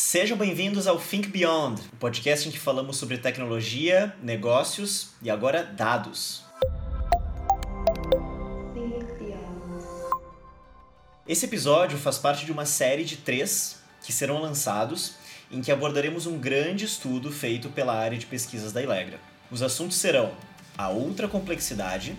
[0.00, 5.64] Sejam bem-vindos ao Think Beyond, o podcast em que falamos sobre tecnologia, negócios e agora
[5.64, 6.44] dados.
[11.26, 15.16] Esse episódio faz parte de uma série de três que serão lançados
[15.50, 19.18] em que abordaremos um grande estudo feito pela área de pesquisas da Ilegra.
[19.50, 20.30] Os assuntos serão
[20.78, 22.16] a ultracomplexidade,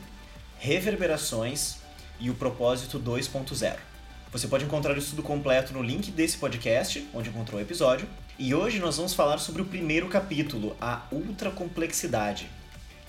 [0.57, 1.77] reverberações
[2.19, 3.88] e o propósito 2.0.
[4.31, 8.07] Você pode encontrar o estudo completo no link desse podcast, onde encontrou o episódio.
[8.37, 12.47] E hoje nós vamos falar sobre o primeiro capítulo, a ultracomplexidade.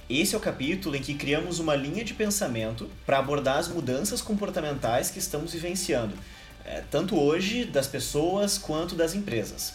[0.08, 4.22] Esse é o capítulo em que criamos uma linha de pensamento para abordar as mudanças
[4.22, 6.16] comportamentais que estamos vivenciando,
[6.64, 9.74] é, tanto hoje das pessoas quanto das empresas.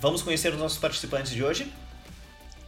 [0.00, 1.72] Vamos conhecer os nossos participantes de hoje?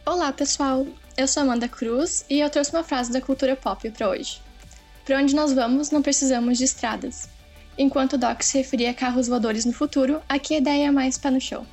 [0.05, 0.87] Olá, pessoal!
[1.17, 4.41] Eu sou Amanda Cruz e eu trouxe uma frase da cultura pop para hoje.
[5.03, 7.29] Para onde nós vamos, não precisamos de estradas.
[7.81, 11.17] Enquanto o Doc se referia a carros voadores no futuro, aqui a ideia é mais
[11.17, 11.65] pé no chão.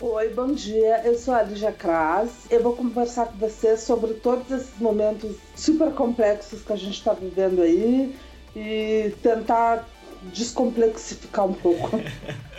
[0.00, 1.02] Oi, bom dia.
[1.04, 2.30] Eu sou a Lígia Kras.
[2.50, 7.12] Eu vou conversar com vocês sobre todos esses momentos super complexos que a gente está
[7.12, 8.16] vivendo aí
[8.56, 9.86] e tentar
[10.32, 12.00] descomplexificar um pouco.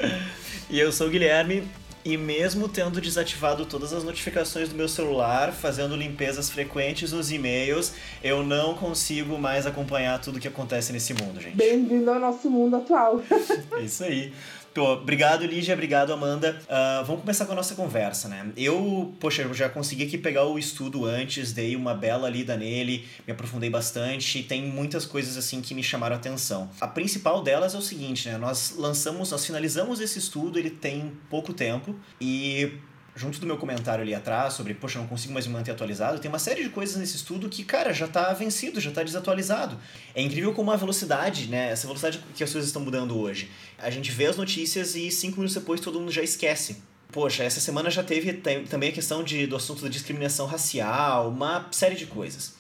[0.70, 1.68] e eu sou o Guilherme.
[2.08, 7.92] E mesmo tendo desativado todas as notificações do meu celular, fazendo limpezas frequentes nos e-mails,
[8.24, 11.58] eu não consigo mais acompanhar tudo que acontece nesse mundo, gente.
[11.58, 13.22] Bem-vindo ao nosso mundo atual.
[13.84, 14.32] Isso aí.
[14.78, 15.74] Pô, obrigado, Lígia.
[15.74, 16.62] Obrigado, Amanda.
[16.66, 18.52] Uh, vamos começar com a nossa conversa, né?
[18.56, 23.04] Eu, poxa, eu já consegui aqui pegar o estudo antes, dei uma bela lida nele,
[23.26, 24.44] me aprofundei bastante.
[24.44, 26.70] Tem muitas coisas, assim, que me chamaram a atenção.
[26.80, 28.38] A principal delas é o seguinte, né?
[28.38, 32.74] Nós lançamos, nós finalizamos esse estudo, ele tem pouco tempo e
[33.18, 36.30] junto do meu comentário ali atrás sobre, poxa, não consigo mais me manter atualizado, tem
[36.30, 39.78] uma série de coisas nesse estudo que, cara, já está vencido, já está desatualizado.
[40.14, 43.50] É incrível como a velocidade, né, essa velocidade que as coisas estão mudando hoje.
[43.78, 46.78] A gente vê as notícias e cinco minutos depois todo mundo já esquece.
[47.12, 48.34] Poxa, essa semana já teve
[48.70, 52.56] também a questão de, do assunto da discriminação racial, uma série de coisas.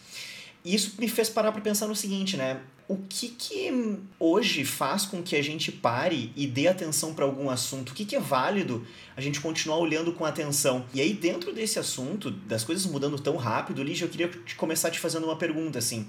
[0.66, 2.60] E isso me fez parar para pensar no seguinte, né?
[2.88, 7.50] O que que hoje faz com que a gente pare e dê atenção para algum
[7.50, 7.90] assunto?
[7.90, 10.86] O que que é válido a gente continuar olhando com atenção?
[10.94, 15.00] E aí, dentro desse assunto, das coisas mudando tão rápido, Lígia, eu queria começar te
[15.00, 16.08] fazendo uma pergunta, assim.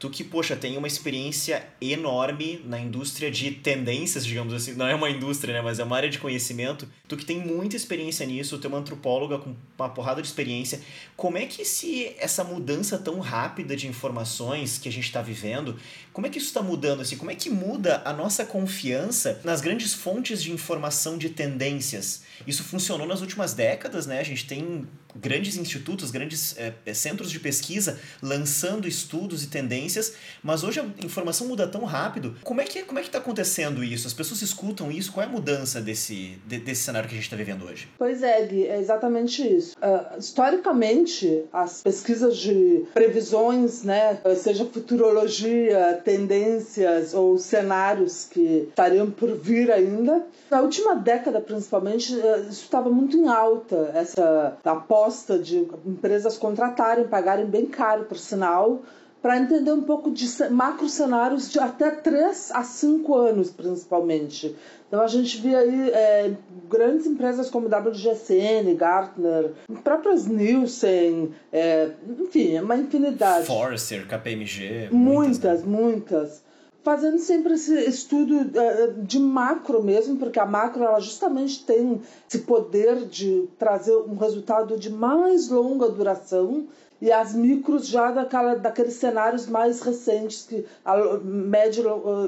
[0.00, 4.94] Tu que, poxa, tem uma experiência enorme na indústria de tendências, digamos assim, não é
[4.94, 6.88] uma indústria, né, mas é uma área de conhecimento.
[7.06, 10.80] Tu que tem muita experiência nisso, tu é uma antropóloga com uma porrada de experiência.
[11.18, 15.76] Como é que esse, essa mudança tão rápida de informações que a gente está vivendo,
[16.14, 17.02] como é que isso está mudando?
[17.02, 17.18] Assim?
[17.18, 22.22] Como é que muda a nossa confiança nas grandes fontes de informação de tendências?
[22.46, 24.18] Isso funcionou nas últimas décadas, né?
[24.18, 30.62] A gente tem grandes institutos, grandes é, centros de pesquisa lançando estudos e tendências, mas
[30.62, 32.36] hoje a informação muda tão rápido.
[32.42, 34.06] Como é que como é que está acontecendo isso?
[34.06, 35.12] As pessoas escutam isso?
[35.12, 37.88] Qual é a mudança desse, de, desse cenário que a gente está vivendo hoje?
[37.98, 39.76] Pois é, Gui, é exatamente isso.
[39.78, 49.36] Uh, historicamente, as pesquisas de previsões, né, seja futurologia, tendências ou cenários que estariam por
[49.36, 55.66] vir ainda, na última década principalmente, isso estava muito em alta, essa aposta proposta de
[55.86, 58.82] empresas contratarem, pagarem bem caro, por sinal,
[59.22, 64.54] para entender um pouco de macro cenários de até 3 a 5 anos, principalmente.
[64.88, 66.32] Então a gente via aí é,
[66.68, 69.52] grandes empresas como WGSN, Gartner,
[69.84, 73.46] próprias Nielsen, é, enfim, uma infinidade.
[73.46, 74.88] Forrester, KPMG.
[74.90, 75.64] Muitas, muitas.
[75.64, 76.49] muitas
[76.82, 82.40] fazendo sempre esse estudo eh, de macro mesmo, porque a macro ela justamente tem esse
[82.40, 86.66] poder de trazer um resultado de mais longa duração
[87.00, 91.84] e as micros já daquela, daqueles cenários mais recentes que a médio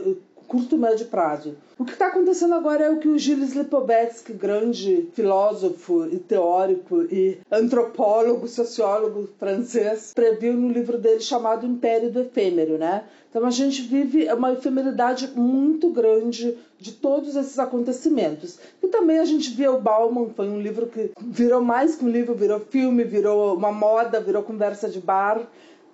[0.06, 0.16] eh,
[0.52, 1.56] curto e médio prazo.
[1.78, 7.04] O que está acontecendo agora é o que o Gilles Lipovetsky, grande filósofo e teórico
[7.04, 13.04] e antropólogo, sociólogo francês, previu no livro dele chamado Império do Efêmero, né?
[13.30, 18.58] Então a gente vive uma efemeridade muito grande de todos esses acontecimentos.
[18.82, 22.10] E também a gente via o Bauman, foi um livro que virou mais que um
[22.10, 25.40] livro, virou filme, virou uma moda, virou conversa de bar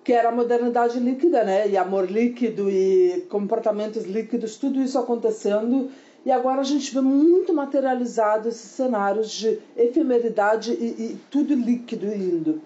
[0.09, 1.69] que era a modernidade líquida, né?
[1.69, 5.91] E amor líquido e comportamentos líquidos, tudo isso acontecendo.
[6.25, 12.07] E agora a gente vê muito materializado esses cenários de efemeridade e, e tudo líquido
[12.07, 12.59] indo.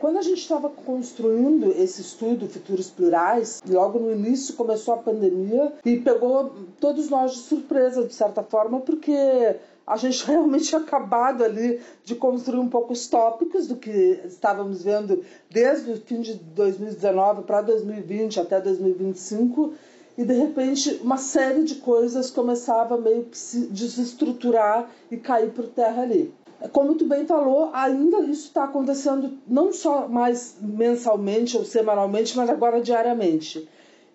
[0.00, 5.74] Quando a gente estava construindo esse estudo Futuros Plurais, logo no início começou a pandemia
[5.84, 9.56] e pegou todos nós de surpresa, de certa forma, porque
[9.88, 14.82] a gente realmente tinha acabado ali de construir um pouco os tópicos do que estávamos
[14.82, 19.72] vendo desde o fim de 2019 para 2020 até 2025
[20.16, 25.66] e de repente uma série de coisas começava meio que se desestruturar e cair por
[25.68, 26.34] terra ali.
[26.72, 32.50] Como tu bem falou, ainda isso está acontecendo não só mais mensalmente ou semanalmente, mas
[32.50, 33.68] agora diariamente.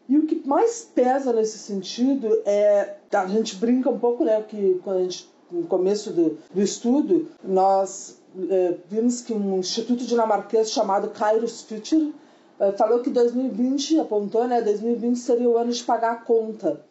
[0.09, 2.95] E o que mais pesa nesse sentido é.
[3.13, 4.41] A gente brinca um pouco, né?
[4.41, 8.17] Que quando a gente, no começo do, do estudo, nós
[8.49, 12.13] é, vimos que um instituto dinamarquês chamado Kairos Future
[12.59, 14.61] é, falou que 2020, apontou, né?
[14.61, 16.81] 2020 seria o ano de pagar a conta.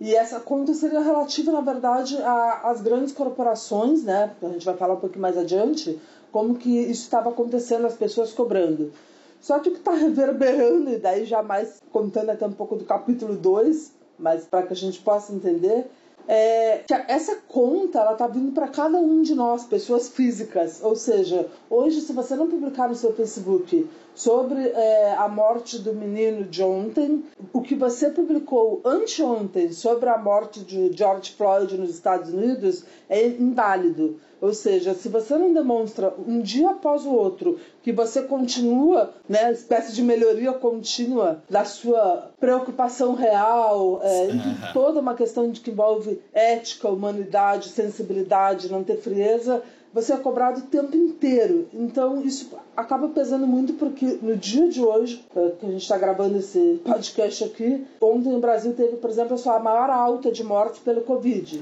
[0.00, 2.16] E essa conta seria relativa, na verdade,
[2.62, 4.34] às grandes corporações, né?
[4.42, 6.00] A gente vai falar um pouquinho mais adiante,
[6.32, 8.92] como que isso estava acontecendo, as pessoas cobrando.
[9.40, 12.84] Só que o que está reverberando, e daí já mais contando até um pouco do
[12.84, 15.86] capítulo 2, mas para que a gente possa entender,
[16.28, 20.80] é essa conta ela está vindo para cada um de nós, pessoas físicas.
[20.82, 25.92] Ou seja, hoje, se você não publicar no seu Facebook sobre é, a morte do
[25.92, 31.90] menino de ontem, o que você publicou anteontem sobre a morte de George Floyd nos
[31.90, 34.20] Estados Unidos é inválido.
[34.44, 39.50] Ou seja, se você não demonstra um dia após o outro que você continua, né,
[39.50, 45.70] espécie de melhoria contínua da sua preocupação real, é, enfim, toda uma questão de que
[45.70, 49.62] envolve ética, humanidade, sensibilidade, não ter frieza,
[49.94, 51.68] você é cobrado o tempo inteiro.
[51.72, 55.96] Então isso acaba pesando muito porque no dia de hoje, é, que a gente está
[55.96, 60.42] gravando esse podcast aqui, ontem no Brasil teve, por exemplo, a sua maior alta de
[60.42, 61.60] mortes pelo Covid.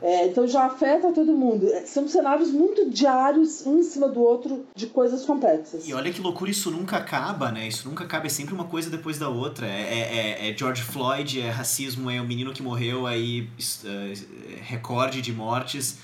[0.00, 1.68] É, então já afeta todo mundo.
[1.68, 5.86] É, são cenários muito diários, um em cima do outro, de coisas complexas.
[5.86, 7.68] E olha que loucura, isso nunca acaba, né?
[7.68, 9.66] Isso nunca acaba, é sempre uma coisa depois da outra.
[9.66, 15.20] É, é, é George Floyd, é racismo, é o menino que morreu, aí uh, recorde
[15.20, 15.98] de mortes.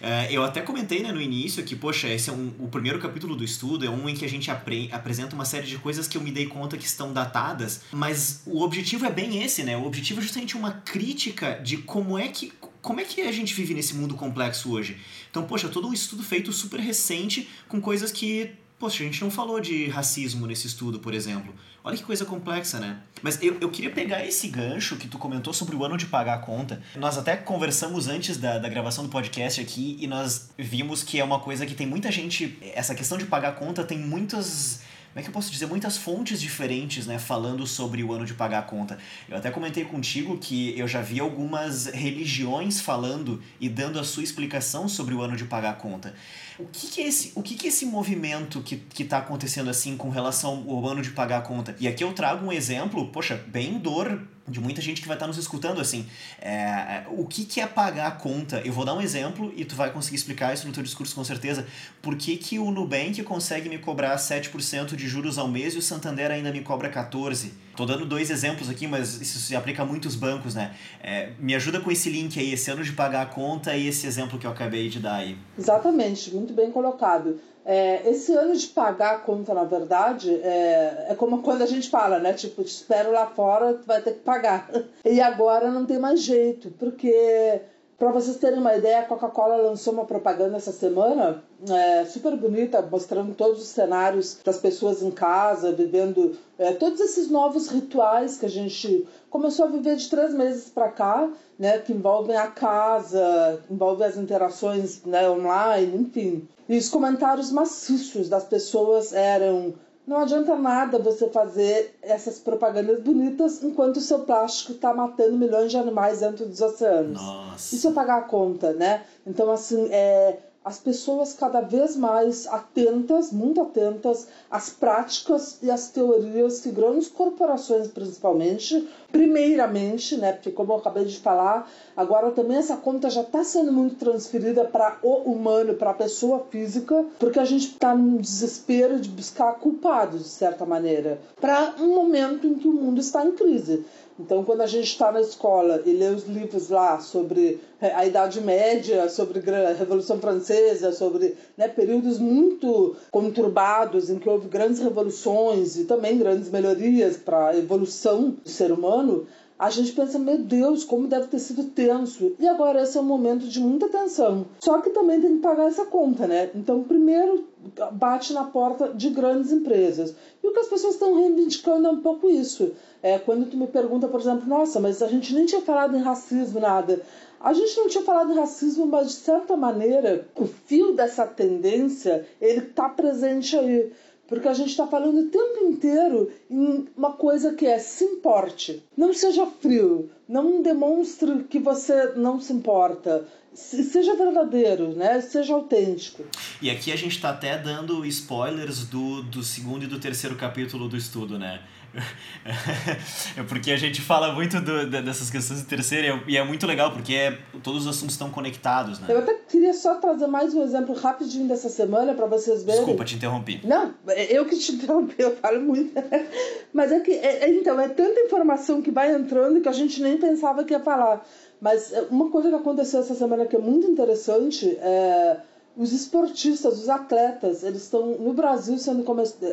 [0.00, 3.34] Uh, eu até comentei né, no início que, poxa, esse é um, o primeiro capítulo
[3.34, 6.16] do estudo, é um em que a gente apre apresenta uma série de coisas que
[6.16, 9.76] eu me dei conta que estão datadas, mas o objetivo é bem esse, né?
[9.76, 12.52] O objetivo é justamente uma crítica de como é que
[12.82, 14.96] como é que a gente vive nesse mundo complexo hoje?
[15.28, 19.30] Então, poxa, todo um estudo feito super recente com coisas que Poxa, a gente não
[19.30, 21.54] falou de racismo nesse estudo, por exemplo.
[21.82, 22.98] Olha que coisa complexa, né?
[23.22, 26.34] Mas eu, eu queria pegar esse gancho que tu comentou sobre o ano de pagar
[26.34, 26.82] a conta.
[26.96, 31.24] Nós até conversamos antes da, da gravação do podcast aqui e nós vimos que é
[31.24, 32.58] uma coisa que tem muita gente.
[32.74, 34.82] Essa questão de pagar a conta tem muitas
[35.16, 38.34] como é que eu posso dizer, muitas fontes diferentes, né, falando sobre o ano de
[38.34, 38.98] pagar a conta.
[39.26, 44.22] Eu até comentei contigo que eu já vi algumas religiões falando e dando a sua
[44.22, 46.14] explicação sobre o ano de pagar a conta.
[46.58, 49.70] O que, que é esse, o que, que é esse movimento que, que tá acontecendo
[49.70, 51.74] assim com relação ao ano de pagar a conta?
[51.80, 55.26] E aqui eu trago um exemplo, poxa, bem dor de muita gente que vai estar
[55.26, 56.06] nos escutando assim.
[56.40, 58.60] É, é, o que, que é pagar a conta?
[58.64, 61.24] Eu vou dar um exemplo e tu vai conseguir explicar isso no teu discurso com
[61.24, 61.66] certeza.
[62.00, 65.82] Por que, que o Nubank consegue me cobrar 7% de juros ao mês e o
[65.82, 67.50] Santander ainda me cobra 14%?
[67.76, 70.74] Tô dando dois exemplos aqui, mas isso se aplica a muitos bancos, né?
[71.02, 74.06] É, me ajuda com esse link aí, esse ano de pagar a conta e esse
[74.06, 75.36] exemplo que eu acabei de dar aí.
[75.58, 77.38] Exatamente, muito bem colocado.
[77.68, 81.90] É, esse ano de pagar a conta, na verdade, é, é como quando a gente
[81.90, 82.32] fala, né?
[82.32, 84.70] Tipo, te espero lá fora, tu vai ter que pagar.
[85.04, 87.60] E agora não tem mais jeito, porque
[87.98, 92.82] para vocês terem uma ideia, a Coca-Cola lançou uma propaganda essa semana, é, super bonita,
[92.82, 98.44] mostrando todos os cenários das pessoas em casa, vivendo é, todos esses novos rituais que
[98.44, 103.60] a gente começou a viver de três meses para cá, né, que envolvem a casa,
[103.70, 106.46] envolvem as interações né, online, enfim.
[106.68, 109.72] E os comentários maciços das pessoas eram
[110.06, 115.70] não adianta nada você fazer essas propagandas bonitas enquanto o seu plástico está matando milhões
[115.70, 117.20] de animais dentro dos oceanos.
[117.20, 117.74] Nossa.
[117.74, 119.04] Isso é pagar a conta, né?
[119.26, 125.90] Então, assim, é, as pessoas cada vez mais atentas, muito atentas às práticas e às
[125.90, 132.56] teorias que grandes corporações, principalmente, primeiramente, né, porque como eu acabei de falar, agora também
[132.56, 137.38] essa conta já está sendo muito transferida para o humano, para a pessoa física, porque
[137.38, 142.54] a gente está num desespero de buscar culpados, de certa maneira, para um momento em
[142.54, 143.84] que o mundo está em crise.
[144.18, 148.06] Então, quando a gente está na escola e lê os livros lá sobre é, a
[148.06, 154.80] Idade Média, sobre a Revolução Francesa, sobre né, períodos muito conturbados em que houve grandes
[154.80, 159.26] revoluções e também grandes melhorias para a evolução do ser humano,
[159.58, 162.36] a gente pensa, meu Deus, como deve ter sido tenso.
[162.38, 164.46] E agora esse é um momento de muita tensão.
[164.60, 166.50] Só que também tem que pagar essa conta, né?
[166.54, 167.44] Então, primeiro
[167.92, 170.14] bate na porta de grandes empresas.
[170.42, 172.72] E o que as pessoas estão reivindicando é um pouco isso.
[173.02, 176.02] É, quando tu me pergunta, por exemplo, nossa, mas a gente nem tinha falado em
[176.02, 177.00] racismo, nada.
[177.40, 182.26] A gente não tinha falado em racismo, mas de certa maneira o fio dessa tendência
[182.40, 183.92] ele está presente aí.
[184.28, 188.82] Porque a gente está falando o tempo inteiro em uma coisa que é se importe.
[188.96, 193.26] Não seja frio, não demonstre que você não se importa.
[193.54, 195.20] Seja verdadeiro, né?
[195.20, 196.24] Seja autêntico.
[196.60, 200.88] E aqui a gente está até dando spoilers do, do segundo e do terceiro capítulo
[200.88, 201.62] do estudo, né?
[203.36, 206.92] é porque a gente fala muito do, dessas questões de terceira e é muito legal
[206.92, 209.06] porque é, todos os assuntos estão conectados, né?
[209.08, 212.80] Eu até queria só trazer mais um exemplo rapidinho dessa semana para vocês verem.
[212.80, 213.60] Desculpa, te interrompi.
[213.64, 215.92] Não, é eu que te interrompi, eu falo muito.
[216.72, 220.02] Mas é que, é, é, então, é tanta informação que vai entrando que a gente
[220.02, 221.26] nem pensava que ia falar.
[221.60, 225.38] Mas é, uma coisa que aconteceu essa semana que é muito interessante é
[225.76, 229.04] os esportistas, os atletas, eles estão no Brasil sendo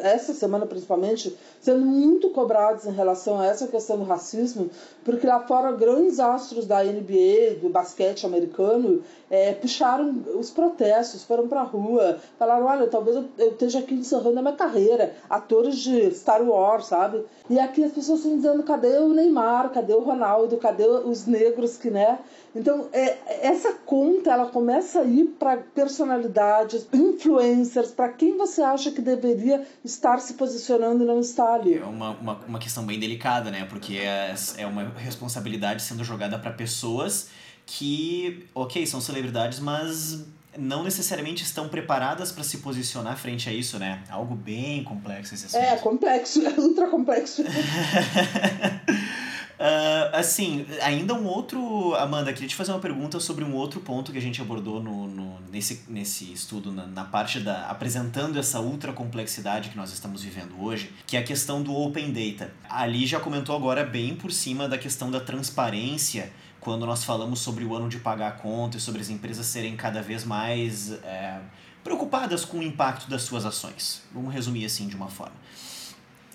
[0.01, 4.69] essa semana principalmente sendo muito cobrados em relação a essa questão do racismo,
[5.03, 11.47] porque lá fora grandes astros da NBA, do basquete americano, é, puxaram os protestos, foram
[11.47, 15.77] para a rua, falaram, olha, talvez eu, eu esteja aqui encerrando a minha carreira, atores
[15.77, 17.25] de Star Wars, sabe?
[17.49, 21.77] E aqui as pessoas estão dizendo, cadê o Neymar, cadê o Ronaldo, cadê os negros
[21.77, 22.19] que, né?
[22.55, 25.57] Então, é, essa conta, ela começa a ir para
[26.13, 31.77] personalidades, influencers, para quem você acha que deveria estar se posicionando e não está ali.
[31.77, 33.65] É uma, uma, uma questão bem delicada, né?
[33.65, 37.29] Porque é, é uma responsabilidade sendo jogada para pessoas
[37.65, 40.25] que, ok, são celebridades, mas
[40.57, 44.03] não necessariamente estão preparadas para se posicionar frente a isso, né?
[44.09, 45.61] Algo bem complexo esse assunto.
[45.61, 47.43] É, complexo, é ultra complexo.
[49.59, 51.95] uh, assim, ainda um outro.
[51.95, 55.07] Amanda, queria te fazer uma pergunta sobre um outro ponto que a gente abordou no,
[55.07, 57.67] no nesse, nesse estudo, na, na, parte da.
[57.67, 62.11] apresentando essa ultra complexidade que nós estamos vivendo hoje, que é a questão do Open
[62.11, 62.53] Data.
[62.69, 67.65] Ali já comentou agora bem por cima da questão da transparência quando nós falamos sobre
[67.65, 71.39] o ano de pagar a conta e sobre as empresas serem cada vez mais é,
[71.83, 74.01] preocupadas com o impacto das suas ações.
[74.13, 75.35] Vamos resumir assim de uma forma.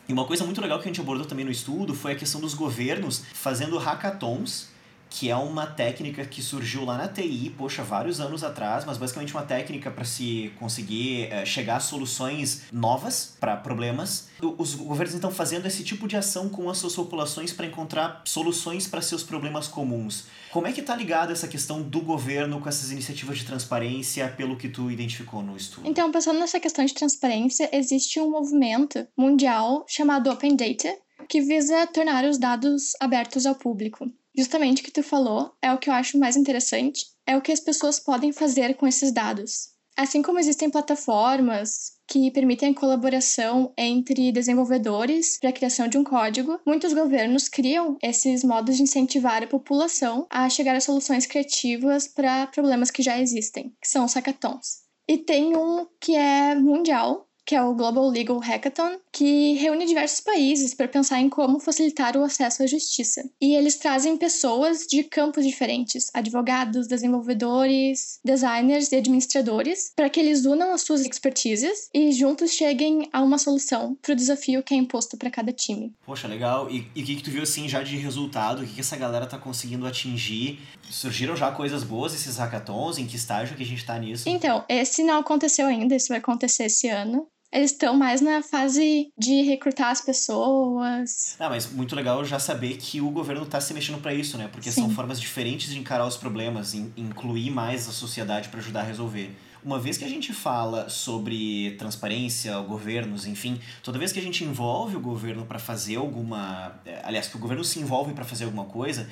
[0.09, 2.41] E uma coisa muito legal que a gente abordou também no estudo foi a questão
[2.41, 4.69] dos governos fazendo hackathons
[5.11, 9.33] que é uma técnica que surgiu lá na TI, poxa, vários anos atrás, mas basicamente
[9.33, 14.29] uma técnica para se conseguir é, chegar a soluções novas para problemas.
[14.59, 18.87] Os governos estão fazendo esse tipo de ação com as suas populações para encontrar soluções
[18.87, 20.27] para seus problemas comuns.
[20.51, 24.57] Como é que está ligada essa questão do governo com essas iniciativas de transparência, pelo
[24.57, 25.87] que tu identificou no estudo?
[25.87, 30.95] Então, pensando nessa questão de transparência, existe um movimento mundial chamado Open Data,
[31.29, 35.79] que visa tornar os dados abertos ao público justamente o que tu falou é o
[35.79, 39.71] que eu acho mais interessante, é o que as pessoas podem fazer com esses dados.
[39.97, 46.05] Assim como existem plataformas que permitem a colaboração entre desenvolvedores para a criação de um
[46.05, 52.07] código, muitos governos criam esses modos de incentivar a população a chegar a soluções criativas
[52.07, 54.83] para problemas que já existem, que são os hackathons.
[55.09, 60.21] E tem um que é mundial, que é o Global Legal Hackathon, que reúne diversos
[60.21, 63.29] países para pensar em como facilitar o acesso à justiça.
[63.41, 70.45] E eles trazem pessoas de campos diferentes, advogados, desenvolvedores, designers e administradores, para que eles
[70.45, 74.77] unam as suas expertises e juntos cheguem a uma solução para o desafio que é
[74.77, 75.93] imposto para cada time.
[76.07, 76.71] Poxa, legal.
[76.71, 78.63] E, o que, que tu viu assim já de resultado?
[78.63, 80.61] O que, que essa galera tá conseguindo atingir?
[80.89, 82.99] Surgiram já coisas boas esses hackathons?
[82.99, 84.29] Em que estágio que a gente está nisso?
[84.29, 89.11] Então, esse não aconteceu ainda, esse vai acontecer esse ano eles estão mais na fase
[89.17, 91.37] de recrutar as pessoas.
[91.39, 94.49] Ah, mas muito legal já saber que o governo está se mexendo para isso, né?
[94.53, 94.83] Porque Sim.
[94.83, 99.35] são formas diferentes de encarar os problemas, incluir mais a sociedade para ajudar a resolver.
[99.65, 104.45] Uma vez que a gente fala sobre transparência, governos, enfim, toda vez que a gente
[104.45, 106.81] envolve o governo para fazer alguma.
[106.87, 109.11] Eh, aliás, que o governo se envolve para fazer alguma coisa,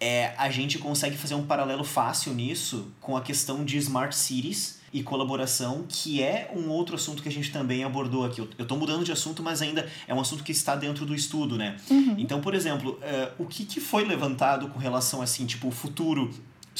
[0.00, 4.80] é, a gente consegue fazer um paralelo fácil nisso com a questão de smart cities
[4.92, 8.40] e colaboração, que é um outro assunto que a gente também abordou aqui.
[8.40, 11.56] Eu, estou mudando de assunto, mas ainda é um assunto que está dentro do estudo,
[11.56, 11.76] né?
[11.88, 12.16] Uhum.
[12.18, 16.30] Então, por exemplo, uh, o que, que foi levantado com relação assim, tipo, o futuro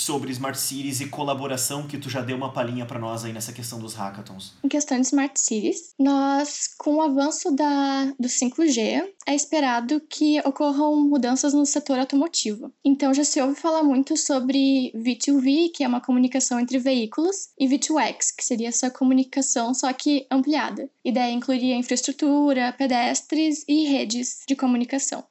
[0.01, 3.53] sobre Smart Cities e colaboração que tu já deu uma palhinha para nós aí nessa
[3.53, 4.55] questão dos hackathons.
[4.65, 10.41] Em questão de Smart Cities, nós, com o avanço da, do 5G, é esperado que
[10.41, 12.73] ocorram mudanças no setor automotivo.
[12.85, 17.69] Então já se ouve falar muito sobre V2V, que é uma comunicação entre veículos, e
[17.69, 20.89] V2X, que seria essa comunicação só que ampliada.
[21.13, 25.25] Daí incluiria infraestrutura, pedestres e redes de comunicação.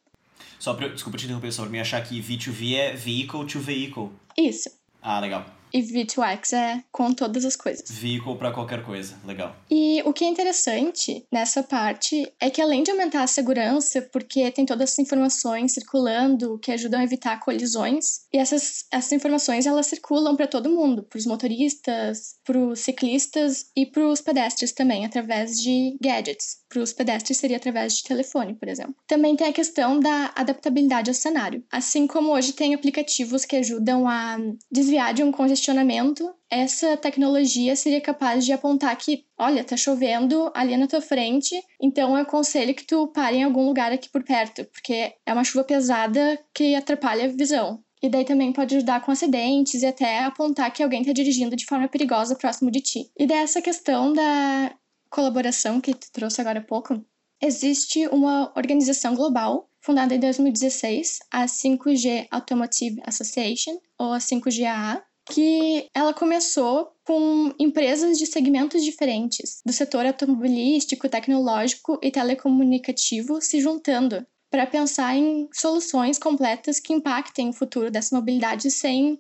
[0.59, 4.09] Só pra, desculpa te interromper, só pra me achar que V2V é vehicle to vehicle.
[4.37, 4.69] Isso.
[5.01, 5.45] Ah, legal.
[5.71, 7.89] E V2X é com todas as coisas.
[7.89, 9.55] Vehicle para qualquer coisa, legal.
[9.69, 14.49] E o que é interessante nessa parte é que além de aumentar a segurança, porque
[14.51, 19.87] tem todas essas informações circulando que ajudam a evitar colisões, e essas, essas informações elas
[19.87, 25.05] circulam para todo mundo, para os motoristas, para os ciclistas e para os pedestres também,
[25.05, 26.58] através de gadgets.
[26.69, 28.95] Para os pedestres seria através de telefone, por exemplo.
[29.07, 31.63] Também tem a questão da adaptabilidade ao cenário.
[31.71, 34.37] Assim como hoje tem aplicativos que ajudam a
[34.71, 40.77] desviar de um congestionamento, essa tecnologia seria capaz de apontar que, olha, tá chovendo ali
[40.77, 44.65] na tua frente, então eu aconselho que tu pare em algum lugar aqui por perto,
[44.65, 47.83] porque é uma chuva pesada que atrapalha a visão.
[48.01, 51.65] E daí também pode ajudar com acidentes e até apontar que alguém está dirigindo de
[51.65, 53.11] forma perigosa próximo de ti.
[53.17, 54.73] E dessa questão da
[55.09, 57.03] colaboração que tu trouxe agora há pouco,
[57.41, 65.87] existe uma organização global fundada em 2016, a 5G Automotive Association, ou a 5GAA, que
[65.93, 74.25] ela começou com empresas de segmentos diferentes, do setor automobilístico, tecnológico e telecomunicativo se juntando
[74.49, 79.19] para pensar em soluções completas que impactem o futuro dessa mobilidade sem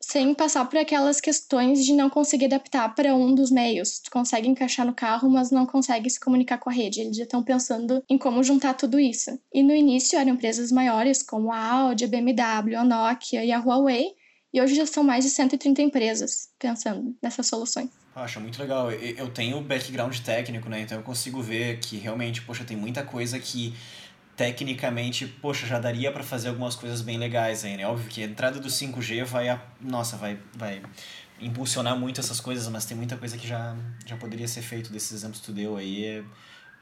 [0.00, 3.98] sem passar por aquelas questões de não conseguir adaptar para um dos meios.
[3.98, 7.00] Tu consegue encaixar no carro, mas não consegue se comunicar com a rede.
[7.00, 9.38] Eles já estão pensando em como juntar tudo isso.
[9.52, 13.58] E no início eram empresas maiores como a Audi, a BMW, a Nokia e a
[13.58, 14.14] Huawei,
[14.52, 17.90] e hoje já são mais de 130 empresas pensando nessas soluções.
[18.14, 18.90] Acho muito legal.
[18.90, 20.80] Eu tenho background técnico, né?
[20.80, 23.74] Então eu consigo ver que realmente, poxa, tem muita coisa que
[24.36, 27.86] tecnicamente, poxa, já daria para fazer algumas coisas bem legais aí, né?
[27.86, 30.82] Óbvio que a entrada do 5G vai, nossa, vai, vai
[31.40, 33.74] impulsionar muito essas coisas, mas tem muita coisa que já,
[34.04, 36.22] já poderia ser feito desses exemplos que tu deu aí,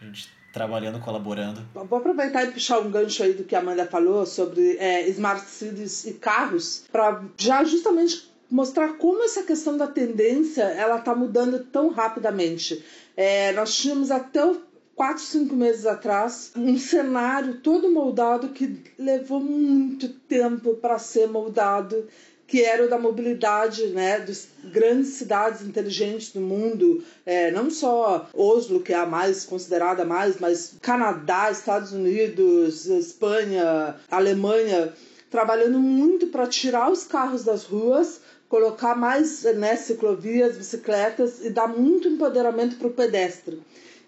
[0.01, 1.67] a gente trabalhando, colaborando.
[1.75, 5.45] Vou aproveitar e puxar um gancho aí do que a Amanda falou sobre é, smart
[5.49, 11.59] cities e carros, para já justamente mostrar como essa questão da tendência ela está mudando
[11.59, 12.85] tão rapidamente.
[13.17, 14.63] É, nós tínhamos até o
[14.95, 22.07] quatro, cinco meses atrás, um cenário todo moldado que levou muito tempo para ser moldado,
[22.47, 28.29] que era o da mobilidade né, das grandes cidades inteligentes do mundo, é, não só
[28.35, 34.93] Oslo, que é a mais considerada mais, mas Canadá, Estados Unidos, Espanha, Alemanha,
[35.31, 38.21] trabalhando muito para tirar os carros das ruas
[38.55, 43.61] colocar mais né, ciclovias, bicicletas e dar muito empoderamento para o pedestre.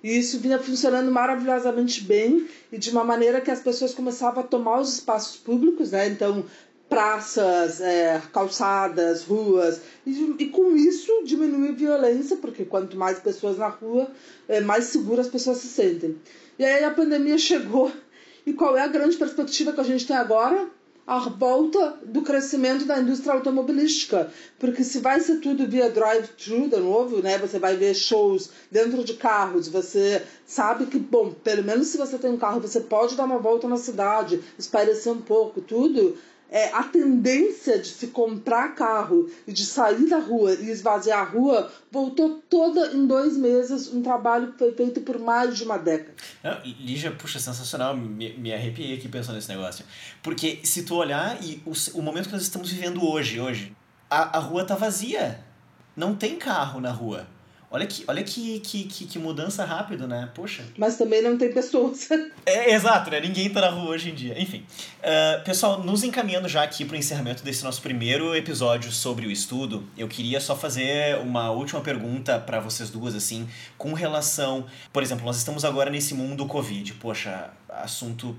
[0.07, 4.47] E isso vinha funcionando maravilhosamente bem e de uma maneira que as pessoas começavam a
[4.47, 6.07] tomar os espaços públicos, né?
[6.07, 6.45] Então,
[6.89, 13.59] praças, é, calçadas, ruas, e, e, com isso diminui a violência, porque quanto mais pessoas
[13.59, 14.09] na rua,
[14.47, 16.17] é, mais seguras as pessoas se sentem.
[16.57, 17.91] E aí a pandemia chegou,
[18.47, 20.71] e qual é a grande perspectiva que a gente tem agora?
[21.07, 26.77] A volta do crescimento da indústria automobilística, porque se vai ser tudo via drive-thru de
[26.79, 31.87] novo, né, você vai ver shows dentro de carros, você sabe que, bom, pelo menos
[31.89, 35.61] se você tem um carro, você pode dar uma volta na cidade, espairecer um pouco,
[35.61, 36.17] tudo,
[36.51, 41.25] é, a tendência de se comprar carro e de sair da rua e esvaziar a
[41.25, 45.77] rua voltou toda em dois meses, um trabalho que foi feito por mais de uma
[45.77, 46.15] década.
[46.81, 49.85] Lígia, puxa, sensacional, me, me arrepiei aqui pensando nesse negócio.
[50.23, 53.75] Porque se tu olhar e o, o momento que nós estamos vivendo hoje, hoje,
[54.09, 55.41] a, a rua tá vazia.
[55.97, 57.27] Não tem carro na rua.
[57.69, 60.31] Olha que, olha que, que, que, que mudança rápido, né?
[60.35, 60.65] Poxa.
[60.79, 62.09] Mas também não tem pessoas.
[62.47, 63.21] é, exato, né?
[63.21, 64.41] Ninguém tá na rua hoje em dia.
[64.41, 64.65] Enfim.
[65.01, 69.85] Uh, pessoal, nos encaminhando já aqui pro encerramento desse nosso primeiro episódio sobre o estudo,
[69.99, 74.65] eu queria só fazer uma última pergunta para vocês duas, assim, com relação.
[74.93, 76.95] Por exemplo, nós estamos agora nesse mundo Covid.
[76.95, 78.37] Poxa, assunto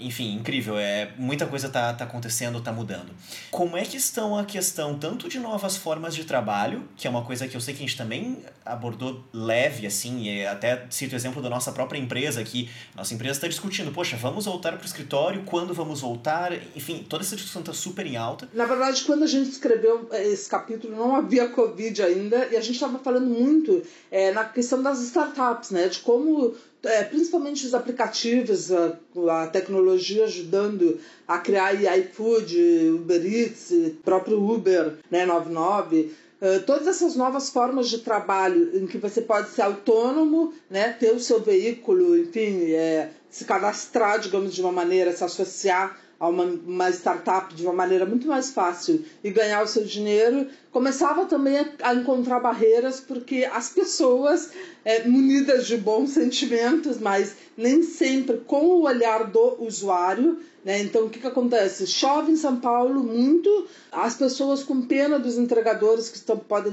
[0.00, 0.78] enfim, incrível.
[0.78, 3.10] É, muita coisa tá, tá acontecendo, tá mudando.
[3.50, 7.24] Como é que estão a questão tanto de novas formas de trabalho, que é uma
[7.24, 11.42] coisa que eu sei que a gente também abordou leve, assim, até cito o exemplo
[11.42, 12.70] da nossa própria empresa aqui.
[12.94, 16.52] Nossa empresa está discutindo, poxa, vamos voltar para o escritório, quando vamos voltar?
[16.74, 18.48] Enfim, toda essa discussão está super em alta.
[18.52, 22.60] Na verdade, quando a gente escreveu eh, esse capítulo, não havia Covid ainda, e a
[22.60, 25.88] gente estava falando muito é, na questão das startups, né?
[25.88, 28.98] De como é, principalmente os aplicativos, a,
[29.30, 33.72] a, tecnologia ajudando a criar iFood, Uber Eats,
[34.04, 39.50] próprio Uber, né, 99, uh, todas essas novas formas de trabalho em que você pode
[39.50, 45.12] ser autônomo, né, ter o seu veículo, enfim, é, se cadastrar, digamos, de uma maneira,
[45.12, 49.66] se associar a uma, uma, startup de uma maneira muito mais fácil e ganhar o
[49.66, 54.50] seu dinheiro, começava também a, a encontrar barreiras porque as pessoas
[54.84, 60.38] é, munidas de bons sentimentos, mas nem sempre com o olhar do usuário.
[60.64, 60.80] Né?
[60.80, 61.86] Então, o que, que acontece?
[61.86, 66.72] Chove em São Paulo muito, as pessoas com pena dos entregadores que estão, podem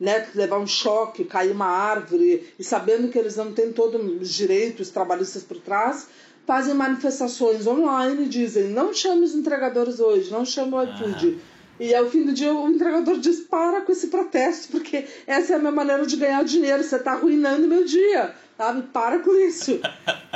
[0.00, 4.32] né, levar um choque, cair uma árvore, e sabendo que eles não têm todos os
[4.32, 6.06] direitos trabalhistas por trás,
[6.46, 11.38] fazem manifestações online, dizem não chame os entregadores hoje, não chame o iFood.
[11.40, 11.54] Ah.
[11.80, 15.56] E ao fim do dia o entregador diz: para com esse protesto, porque essa é
[15.56, 18.82] a minha maneira de ganhar dinheiro, você está arruinando meu dia, sabe?
[18.92, 19.80] Para com isso.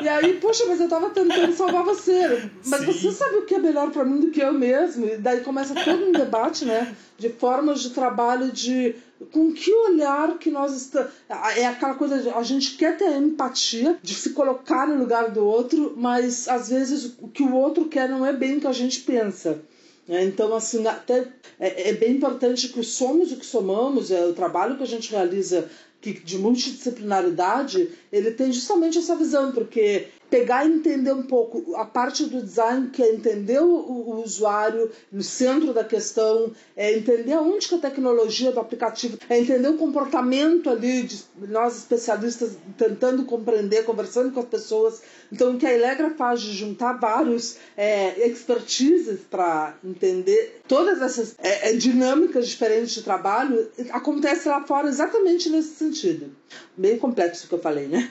[0.03, 2.51] e aí, poxa, mas eu estava tentando salvar você.
[2.67, 2.87] Mas Sim.
[2.87, 5.07] você sabe o que é melhor para mim do que eu mesmo?
[5.07, 6.95] E daí começa todo um debate, né?
[7.17, 8.95] De formas de trabalho, de
[9.33, 11.11] com que olhar que nós estamos.
[11.57, 15.45] É aquela coisa de a gente quer ter empatia, de se colocar no lugar do
[15.45, 18.73] outro, mas às vezes o que o outro quer não é bem o que a
[18.73, 19.61] gente pensa.
[20.09, 21.29] É, então, assim, até
[21.61, 25.11] é, é, bem importante que somos o que somamos, é o trabalho que a gente
[25.11, 25.69] realiza
[26.01, 31.85] que, de multidisciplinaridade, ele tem justamente essa visão, porque pegar e entender um pouco a
[31.85, 37.33] parte do design que é entender o, o usuário no centro da questão, é entender
[37.33, 43.25] aonde que a tecnologia do aplicativo, é entender o comportamento ali de nós especialistas tentando
[43.25, 45.03] compreender, conversando com as pessoas.
[45.33, 51.35] Então o que a Elegra faz de juntar vários é, expertises para entender todas essas
[51.39, 56.37] é, é, dinâmicas diferentes de trabalho acontece lá fora exatamente nesse sentido.
[56.77, 58.11] Bem complexo o que eu falei, né?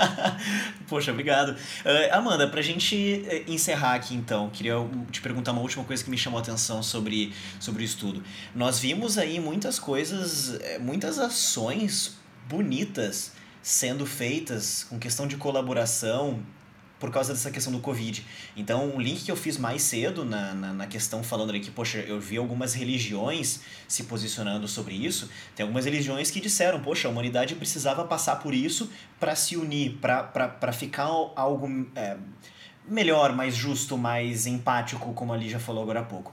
[0.88, 1.50] Poxa, obrigado.
[1.50, 4.74] Uh, Amanda, pra gente eh, encerrar aqui então, queria
[5.10, 8.22] te perguntar uma última coisa que me chamou a atenção sobre, sobre o estudo.
[8.54, 12.16] Nós vimos aí muitas coisas, eh, muitas ações
[12.48, 16.42] bonitas sendo feitas com questão de colaboração
[16.98, 18.24] por causa dessa questão do Covid.
[18.56, 21.70] Então, o link que eu fiz mais cedo na, na, na, questão, falando ali que,
[21.70, 25.28] poxa, eu vi algumas religiões se posicionando sobre isso.
[25.54, 29.98] Tem algumas religiões que disseram, poxa, a humanidade precisava passar por isso para se unir,
[30.00, 32.16] para ficar algo é,
[32.86, 36.32] melhor, mais justo, mais empático, como ali já falou agora há pouco.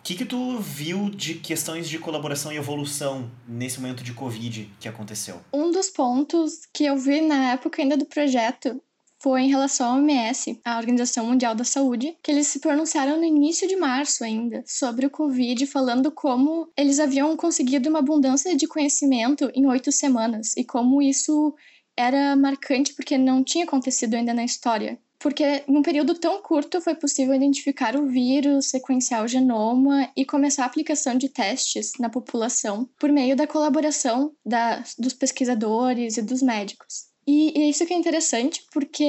[0.00, 4.70] O que, que tu viu de questões de colaboração e evolução nesse momento de Covid
[4.80, 5.42] que aconteceu?
[5.52, 8.82] Um dos pontos que eu vi na época ainda do projeto
[9.22, 13.24] foi em relação à OMS, a Organização Mundial da Saúde, que eles se pronunciaram no
[13.24, 18.66] início de março ainda sobre o Covid, falando como eles haviam conseguido uma abundância de
[18.66, 21.54] conhecimento em oito semanas e como isso
[21.96, 24.98] era marcante porque não tinha acontecido ainda na história.
[25.18, 30.62] Porque num período tão curto foi possível identificar o vírus, sequenciar o genoma e começar
[30.62, 36.40] a aplicação de testes na população por meio da colaboração da, dos pesquisadores e dos
[36.40, 37.09] médicos.
[37.30, 39.04] E, e isso que é interessante, porque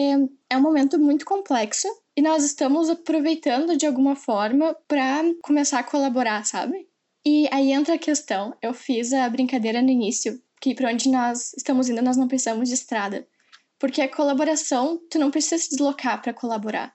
[0.48, 5.84] é um momento muito complexo e nós estamos aproveitando de alguma forma para começar a
[5.84, 6.88] colaborar, sabe?
[7.26, 8.56] E aí entra a questão.
[8.62, 12.70] Eu fiz a brincadeira no início, que para onde nós estamos indo nós não precisamos
[12.70, 13.28] de estrada.
[13.80, 16.94] Porque a colaboração, tu não precisa se deslocar para colaborar.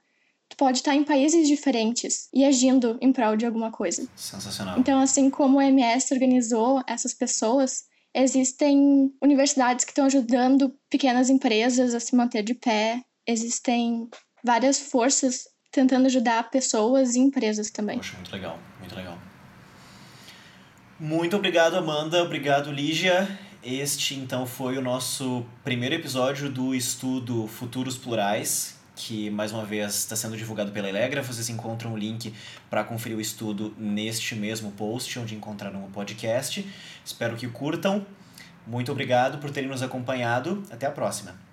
[0.49, 4.09] Tu pode estar em países diferentes e agindo em prol de alguma coisa.
[4.15, 4.79] Sensacional.
[4.79, 7.87] Então, assim como o MS organizou essas pessoas,
[8.19, 13.03] Existem universidades que estão ajudando pequenas empresas a se manter de pé.
[13.27, 14.09] Existem
[14.43, 17.99] várias forças tentando ajudar pessoas e empresas também.
[17.99, 19.19] Poxa, muito legal, muito legal.
[20.99, 22.23] Muito obrigado, Amanda.
[22.23, 23.29] Obrigado, Lígia.
[23.63, 29.95] Este, então, foi o nosso primeiro episódio do estudo Futuros Plurais, que mais uma vez
[29.95, 31.23] está sendo divulgado pela Elegra.
[31.23, 32.35] Vocês encontram o link
[32.69, 36.67] para conferir o estudo neste mesmo post, onde encontraram o podcast.
[37.05, 38.05] Espero que curtam.
[38.67, 40.65] Muito obrigado por terem nos acompanhado.
[40.71, 41.46] Até a próxima.